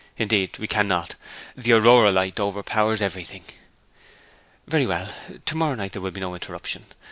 [0.17, 1.13] Indeed, we cannot;
[1.55, 3.43] the Aurora light overpowers everything.'
[4.65, 5.13] 'Very well.
[5.45, 6.85] To morrow night there will be no interruption.